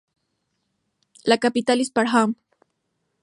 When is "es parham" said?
1.79-2.33